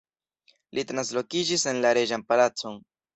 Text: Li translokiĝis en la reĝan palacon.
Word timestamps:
Li 0.77 0.83
translokiĝis 0.91 1.65
en 1.73 1.83
la 1.87 1.91
reĝan 1.99 2.25
palacon. 2.33 2.81